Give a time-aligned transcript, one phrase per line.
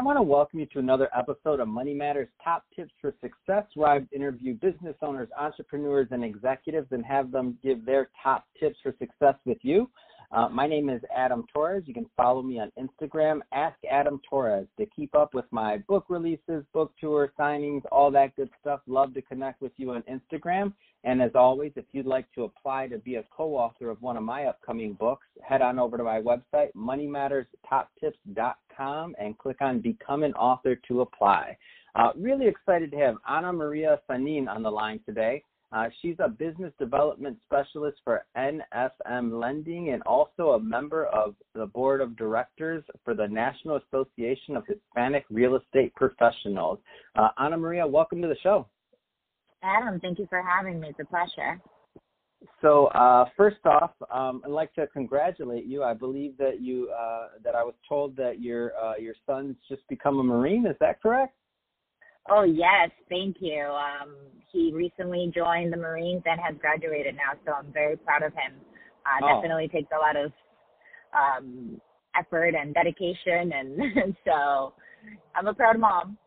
[0.00, 3.64] I want to welcome you to another episode of Money Matters Top Tips for Success,
[3.74, 8.78] where I interview business owners, entrepreneurs, and executives and have them give their top tips
[8.82, 9.90] for success with you.
[10.32, 11.82] Uh, my name is Adam Torres.
[11.84, 16.06] You can follow me on Instagram, Ask Adam Torres, to keep up with my book
[16.08, 18.80] releases, book tour signings, all that good stuff.
[18.86, 20.72] Love to connect with you on Instagram.
[21.04, 24.22] And as always, if you'd like to apply to be a co-author of one of
[24.22, 30.34] my upcoming books, head on over to my website, moneymatterstoptips.com, and click on Become an
[30.34, 31.56] Author to apply.
[31.94, 35.42] Uh, really excited to have Ana Maria Sanin on the line today.
[35.72, 41.66] Uh, she's a business development specialist for NFM Lending and also a member of the
[41.66, 46.80] board of directors for the National Association of Hispanic Real Estate Professionals.
[47.14, 48.66] Uh, Ana Maria, welcome to the show.
[49.62, 50.88] Adam, thank you for having me.
[50.88, 51.60] It's a pleasure.
[52.62, 55.82] So uh, first off, um, I'd like to congratulate you.
[55.82, 59.86] I believe that you uh, that I was told that your uh, your son's just
[59.88, 60.66] become a Marine.
[60.66, 61.34] Is that correct?
[62.30, 63.64] Oh yes, thank you.
[63.64, 64.14] Um,
[64.52, 68.54] he recently joined the Marines and has graduated now, so I'm very proud of him.
[69.04, 69.34] Uh, oh.
[69.36, 70.32] Definitely takes a lot of
[71.12, 71.80] um,
[72.18, 74.74] effort and dedication, and so
[75.34, 76.18] I'm a proud mom.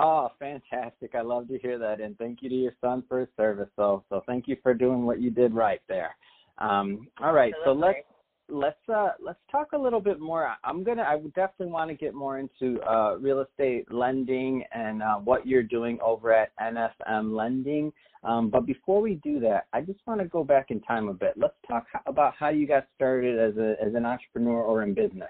[0.00, 1.16] Oh, fantastic!
[1.16, 3.68] I love to hear that, and thank you to your son for his service.
[3.74, 6.14] So, so thank you for doing what you did right there.
[6.58, 7.82] Um, all right, Absolutely.
[7.82, 8.06] so let's
[8.48, 11.94] let's uh let's talk a little bit more i'm gonna i would definitely want to
[11.94, 17.36] get more into uh real estate lending and uh, what you're doing over at NFM
[17.36, 17.92] lending
[18.24, 21.12] um, but before we do that i just want to go back in time a
[21.12, 24.94] bit let's talk about how you got started as a as an entrepreneur or in
[24.94, 25.28] business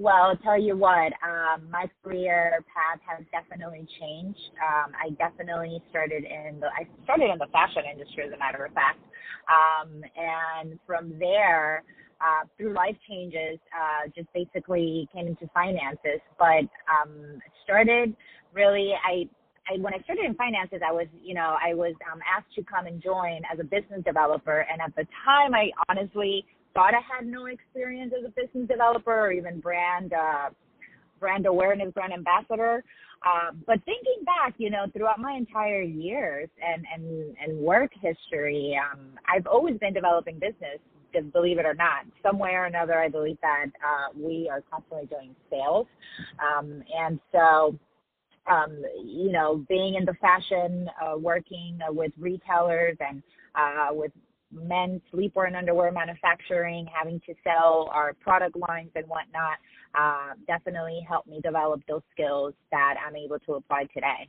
[0.00, 4.40] well, tell you what, um, my career path has definitely changed.
[4.56, 8.64] Um, I definitely started in the I started in the fashion industry, as a matter
[8.64, 8.98] of fact,
[9.52, 11.84] um, and from there,
[12.18, 16.24] uh, through life changes, uh, just basically came into finances.
[16.38, 18.16] But um, started
[18.54, 19.28] really, I
[19.68, 22.64] I, when I started in finances, I was, you know, I was um, asked to
[22.64, 27.00] come and join as a business developer, and at the time, I honestly thought I
[27.00, 30.50] had no experience as a business developer or even brand uh,
[31.18, 32.82] brand awareness, brand ambassador.
[33.24, 38.78] Uh, but thinking back, you know, throughout my entire years and and and work history,
[38.80, 40.78] um, I've always been developing business.
[41.32, 45.34] Believe it or not, somewhere or another, I believe that uh, we are constantly doing
[45.50, 45.88] sales,
[46.38, 47.76] um, and so
[48.46, 53.22] um, you know, being in the fashion, uh, working uh, with retailers and
[53.54, 54.12] uh, with
[54.52, 59.58] men's sleepwear and underwear manufacturing, having to sell our product lines and whatnot,
[59.94, 64.28] uh, definitely helped me develop those skills that I'm able to apply today.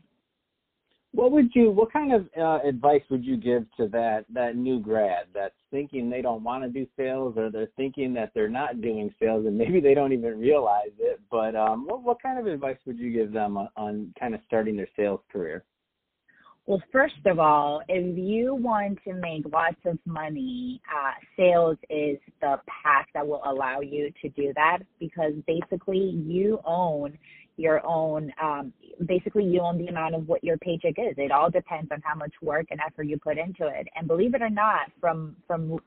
[1.14, 1.72] What would you?
[1.72, 6.10] What kind of uh, advice would you give to that that new grad that's thinking
[6.10, 9.58] they don't want to do sales, or they're thinking that they're not doing sales, and
[9.58, 11.20] maybe they don't even realize it?
[11.30, 14.40] But um, what what kind of advice would you give them on, on kind of
[14.48, 15.66] starting their sales career?
[16.68, 22.18] Well, first of all, if you want to make lots of money, uh, sales is
[22.40, 27.18] the path that will allow you to do that because basically you own
[27.58, 28.74] your own, um,
[29.06, 31.16] basically you own the amount of what your paycheck is.
[31.18, 33.88] It all depends on how much work and effort you put into it.
[33.96, 35.80] And believe it or not, from, from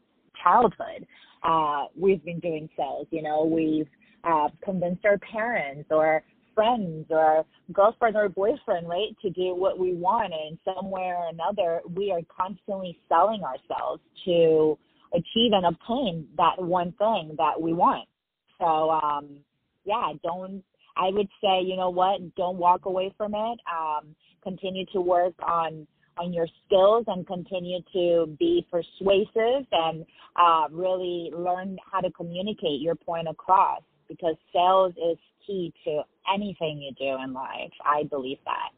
[0.43, 1.07] childhood,
[1.43, 3.89] uh, we've been doing sales, you know, we've,
[4.25, 6.23] uh, convinced our parents or
[6.55, 10.33] friends or girlfriend or boyfriend, right, to do what we want.
[10.33, 14.79] And somewhere or another, we are constantly selling ourselves to
[15.15, 18.09] achieve and obtain that one thing that we want.
[18.59, 19.39] So, um,
[19.85, 20.63] yeah, don't,
[20.97, 23.59] I would say, you know what, don't walk away from it.
[23.71, 25.87] Um, continue to work on,
[26.19, 30.05] on your skills and continue to be persuasive and
[30.37, 36.79] uh, really learn how to communicate your point across because sales is key to anything
[36.81, 37.73] you do in life.
[37.85, 38.71] I believe that.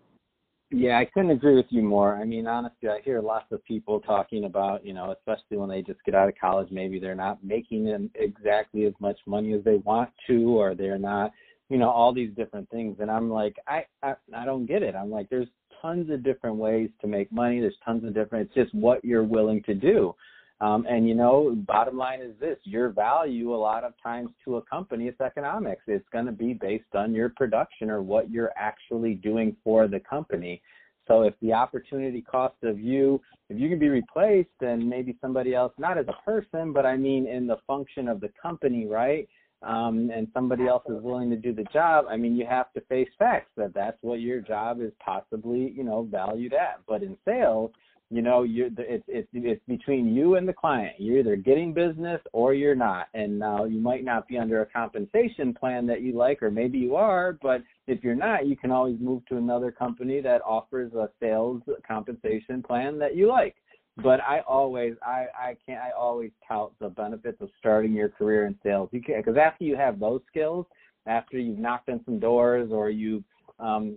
[0.70, 2.16] Yeah, I couldn't agree with you more.
[2.16, 5.80] I mean, honestly, I hear lots of people talking about, you know, especially when they
[5.80, 9.76] just get out of college, maybe they're not making exactly as much money as they
[9.76, 11.30] want to, or they're not,
[11.68, 12.96] you know, all these different things.
[12.98, 14.96] And I'm like, I, I, I don't get it.
[14.96, 15.48] I'm like, there's
[15.80, 17.60] tons of different ways to make money.
[17.60, 18.46] There's tons of different.
[18.46, 20.16] It's just what you're willing to do.
[20.60, 24.56] Um, and you know, bottom line is this: your value a lot of times to
[24.56, 25.82] a company, it's economics.
[25.86, 30.00] It's going to be based on your production or what you're actually doing for the
[30.00, 30.62] company.
[31.06, 35.54] So if the opportunity cost of you, if you can be replaced, then maybe somebody
[35.54, 39.28] else, not as a person, but I mean in the function of the company, right?
[39.62, 42.06] Um, and somebody else is willing to do the job.
[42.08, 45.82] I mean, you have to face facts that that's what your job is possibly, you
[45.82, 46.80] know, valued at.
[46.86, 47.70] But in sales,
[48.10, 50.94] you know you're it's it's it's between you and the client.
[50.98, 53.08] You're either getting business or you're not.
[53.14, 56.78] And now you might not be under a compensation plan that you like or maybe
[56.78, 60.92] you are but if you're not you can always move to another company that offers
[60.94, 63.56] a sales compensation plan that you like.
[63.96, 68.46] But i always i i can't i always tout the benefits of starting your career
[68.46, 68.88] in sales.
[68.92, 70.66] You can because after you have those skills
[71.06, 73.24] after you've knocked on some doors or you've
[73.58, 73.96] um,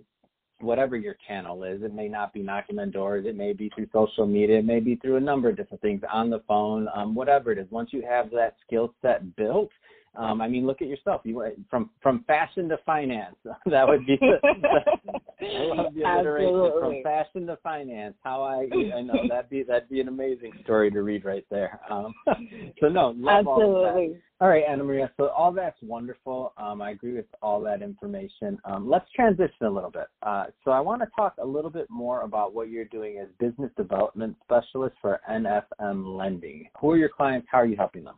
[0.62, 1.82] whatever your channel is.
[1.82, 3.24] It may not be knocking on doors.
[3.26, 4.58] It may be through social media.
[4.58, 7.58] It may be through a number of different things on the phone, um, whatever it
[7.58, 7.66] is.
[7.70, 9.70] Once you have that skill set built,
[10.16, 11.20] um, I mean, look at yourself.
[11.24, 11.40] You
[11.70, 13.36] from from fashion to finance.
[13.66, 14.18] that would be.
[14.20, 18.16] I love the alliteration from fashion to finance.
[18.24, 21.80] How I I know that'd be that'd be an amazing story to read right there.
[21.88, 22.12] Um,
[22.80, 23.54] so no, love Absolutely.
[23.54, 24.20] all that.
[24.40, 25.10] All right, Anna Maria.
[25.16, 26.54] So all that's wonderful.
[26.56, 28.58] Um, I agree with all that information.
[28.64, 30.06] Um, let's transition a little bit.
[30.22, 33.28] Uh, so I want to talk a little bit more about what you're doing as
[33.38, 36.68] business development specialist for NFM Lending.
[36.80, 37.48] Who are your clients?
[37.50, 38.16] How are you helping them?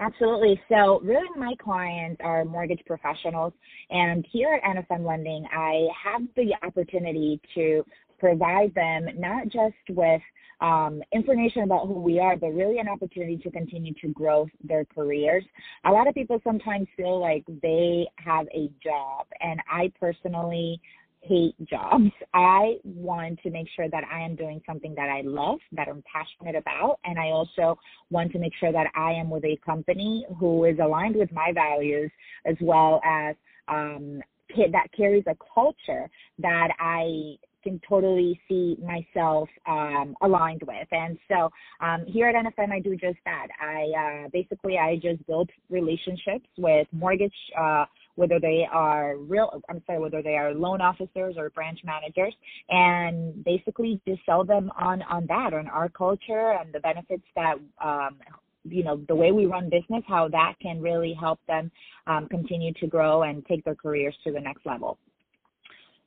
[0.00, 0.60] Absolutely.
[0.68, 3.52] So, really, my clients are mortgage professionals,
[3.90, 7.84] and here at NFM Lending, I have the opportunity to
[8.18, 10.22] provide them not just with
[10.60, 14.84] um, information about who we are, but really an opportunity to continue to grow their
[14.84, 15.44] careers.
[15.84, 20.80] A lot of people sometimes feel like they have a job, and I personally
[21.22, 22.10] hate jobs.
[22.34, 26.02] I want to make sure that I am doing something that I love, that I'm
[26.12, 27.78] passionate about, and I also
[28.10, 31.52] want to make sure that I am with a company who is aligned with my
[31.54, 32.10] values
[32.44, 33.36] as well as
[33.68, 34.20] um,
[34.56, 40.88] that carries a culture that I can totally see myself um, aligned with.
[40.90, 41.48] And so
[41.80, 43.48] um, here at NFM, I do just that.
[43.60, 47.32] I uh, basically I just build relationships with mortgage.
[47.58, 47.84] Uh,
[48.16, 52.34] whether they are real, I'm sorry, whether they are loan officers or branch managers,
[52.68, 57.54] and basically just sell them on on that, on our culture and the benefits that
[57.82, 58.16] um,
[58.64, 61.70] you know the way we run business, how that can really help them
[62.06, 64.98] um, continue to grow and take their careers to the next level.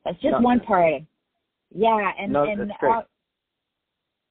[0.04, 1.02] That's just no, one part.
[1.74, 3.02] Yeah, and no, and uh,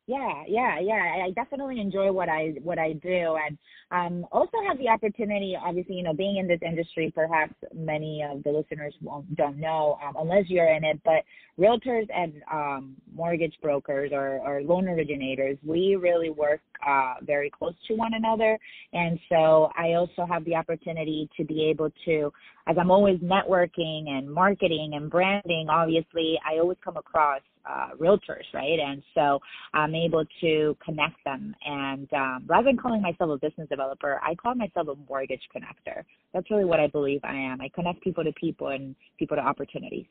[0.07, 1.25] yeah, yeah, yeah.
[1.25, 3.57] I definitely enjoy what I what I do, and
[3.91, 5.57] um, also have the opportunity.
[5.59, 9.97] Obviously, you know, being in this industry, perhaps many of the listeners won't, don't know
[10.05, 11.01] um, unless you're in it.
[11.03, 11.23] But
[11.59, 17.73] realtors and um, mortgage brokers or, or loan originators, we really work uh, very close
[17.87, 18.59] to one another,
[18.93, 22.31] and so I also have the opportunity to be able to,
[22.67, 25.67] as I'm always networking and marketing and branding.
[25.69, 28.79] Obviously, I always come across uh, realtors, right?
[28.79, 29.39] And so
[29.73, 31.55] I'm able to connect them.
[31.65, 36.03] And um, rather than calling myself a business developer, I call myself a mortgage connector.
[36.33, 37.61] That's really what I believe I am.
[37.61, 40.05] I connect people to people and people to opportunities.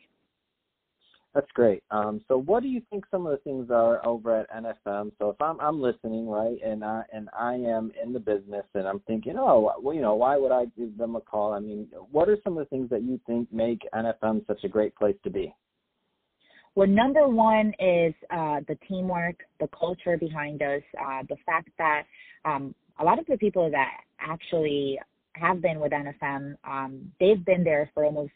[1.34, 1.82] That's great.
[1.90, 5.10] Um, so, what do you think some of the things are over at NFM?
[5.18, 8.86] So, if I'm I'm listening, right, and I and I am in the business, and
[8.86, 11.52] I'm thinking, oh, well, you know, why would I give them a call?
[11.52, 14.68] I mean, what are some of the things that you think make NFM such a
[14.68, 15.52] great place to be?
[16.76, 22.02] Well, number one is uh, the teamwork, the culture behind us, uh, the fact that
[22.44, 23.90] um, a lot of the people that
[24.20, 25.00] actually
[25.32, 28.32] have been with NFM, um, they've been there for almost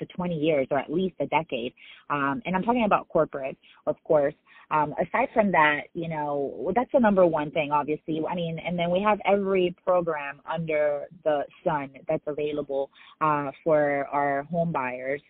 [0.00, 1.72] to 20 years or at least a decade.
[2.10, 3.56] Um, and I'm talking about corporate,
[3.86, 4.34] of course.
[4.72, 8.22] Um, aside from that, you know, that's the number one thing, obviously.
[8.28, 14.06] I mean, and then we have every program under the sun that's available uh, for
[14.12, 15.20] our home buyers.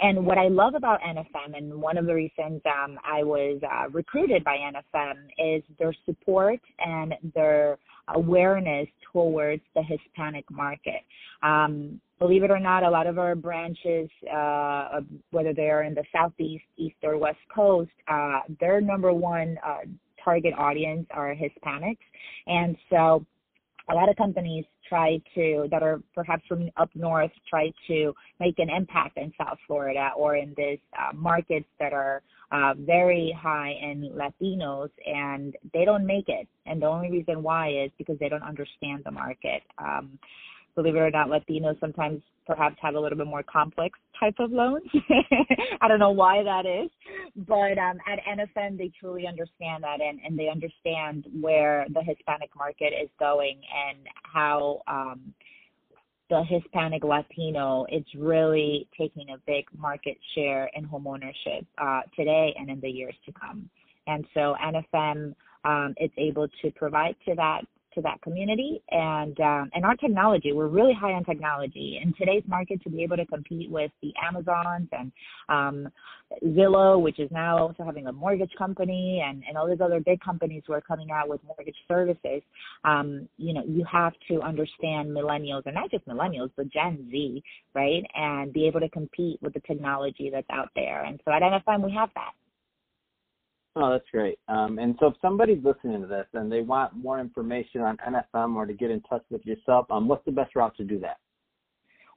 [0.00, 3.90] And what I love about NFM, and one of the reasons um, I was uh,
[3.90, 7.78] recruited by NFM, is their support and their
[8.08, 11.02] awareness towards the Hispanic market.
[11.42, 15.94] Um, believe it or not, a lot of our branches, uh, whether they are in
[15.94, 19.78] the southeast, east, or west coast, uh, their number one uh,
[20.22, 21.98] target audience are Hispanics,
[22.46, 23.24] and so
[23.90, 28.58] a lot of companies try to that are perhaps from up north try to make
[28.58, 33.72] an impact in South Florida or in these uh, markets that are uh, very high
[33.80, 36.48] in Latinos and they don't make it.
[36.66, 39.62] And the only reason why is because they don't understand the market.
[39.78, 40.18] Um,
[40.80, 44.50] believe it or not, Latinos sometimes perhaps have a little bit more complex type of
[44.50, 44.88] loans.
[45.80, 46.90] I don't know why that is,
[47.36, 52.50] but um, at NFM they truly understand that and, and they understand where the Hispanic
[52.56, 55.34] market is going and how um,
[56.30, 62.70] the Hispanic Latino it's really taking a big market share in homeownership uh, today and
[62.70, 63.68] in the years to come.
[64.06, 65.34] And so NFM
[65.64, 67.62] um, is able to provide to that
[67.94, 70.52] to that community and um, and our technology.
[70.52, 74.12] We're really high on technology in today's market to be able to compete with the
[74.22, 75.12] Amazons and
[75.48, 75.88] um,
[76.44, 80.20] Zillow, which is now also having a mortgage company, and and all these other big
[80.20, 82.42] companies who are coming out with mortgage services.
[82.84, 87.42] Um, you know, you have to understand millennials, and not just millennials, but Gen Z,
[87.74, 88.04] right?
[88.14, 91.04] And be able to compete with the technology that's out there.
[91.04, 92.32] And so at NFM, we have that.
[93.76, 94.38] Oh, that's great.
[94.48, 98.56] Um, and so if somebody's listening to this and they want more information on NFM
[98.56, 101.18] or to get in touch with yourself, um, what's the best route to do that?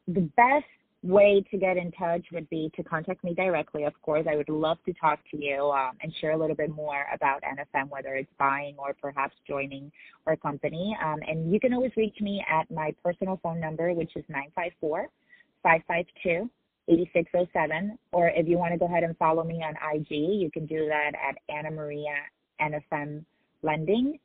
[0.08, 0.66] The best
[1.04, 3.84] way to get in touch would be to contact me directly.
[3.84, 6.72] Of course, I would love to talk to you um, and share a little bit
[6.72, 9.92] more about NFM, whether it's buying or perhaps joining
[10.26, 10.98] our company.
[11.06, 15.08] Um, and you can always reach me at my personal phone number, which is 954
[15.62, 16.50] 552
[16.88, 17.98] 8607.
[18.12, 20.88] Or if you want to go ahead and follow me on IG, you can do
[20.88, 22.16] that at Anna Maria
[22.62, 23.24] NFM
[23.62, 24.20] Lending.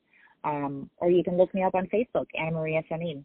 [0.45, 3.25] Um, or you can look me up on Facebook, Anna Maria Samin.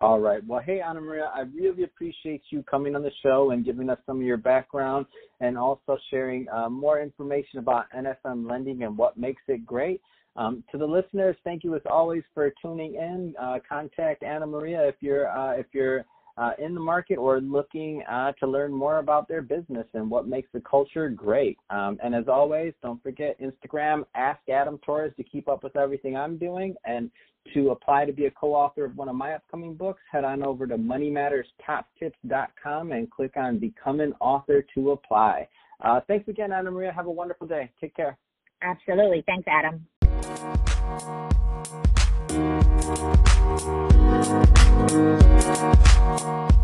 [0.00, 0.44] All right.
[0.46, 3.98] Well, hey, Anna Maria, I really appreciate you coming on the show and giving us
[4.06, 5.06] some of your background
[5.40, 10.00] and also sharing uh, more information about NFM lending and what makes it great.
[10.36, 13.34] Um, to the listeners, thank you as always for tuning in.
[13.40, 16.04] Uh, contact Anna Maria if you're uh, if you're
[16.36, 20.26] uh, in the market or looking uh, to learn more about their business and what
[20.26, 21.58] makes the culture great.
[21.70, 26.16] Um, and as always, don't forget Instagram, Ask Adam Torres to keep up with everything
[26.16, 26.74] I'm doing.
[26.84, 27.10] And
[27.52, 30.66] to apply to be a co-author of one of my upcoming books, head on over
[30.66, 35.46] to moneymatterstoptips.com and click on Become an Author to apply.
[35.82, 36.90] Uh, thanks again, Anna Maria.
[36.92, 37.70] Have a wonderful day.
[37.80, 38.16] Take care.
[38.62, 39.22] Absolutely.
[39.26, 39.86] Thanks, Adam.
[42.86, 43.24] Thank
[46.22, 46.63] you.